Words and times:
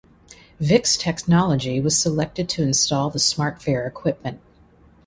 Vix 0.59 0.97
Technology 0.97 1.79
was 1.79 1.95
selected 1.95 2.49
to 2.49 2.63
install 2.63 3.11
the 3.11 3.19
smart 3.19 3.61
fare 3.61 3.85
equipment. 3.85 4.39